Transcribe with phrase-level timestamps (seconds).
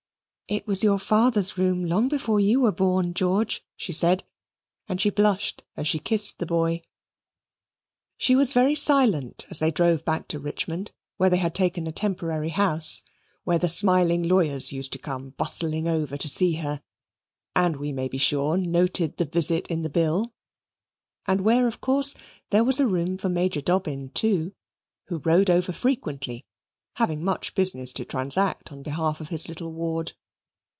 [0.51, 4.25] "It was your father's room long before you were born, George," she said,
[4.89, 6.81] and she blushed as she kissed the boy.
[8.17, 11.93] She was very silent as they drove back to Richmond, where they had taken a
[11.93, 13.01] temporary house:
[13.45, 16.81] where the smiling lawyers used to come bustling over to see her
[17.55, 20.33] (and we may be sure noted the visit in the bill):
[21.25, 22.13] and where of course
[22.49, 24.51] there was a room for Major Dobbin too,
[25.05, 26.45] who rode over frequently,
[26.95, 30.11] having much business to transact on behalf of his little ward.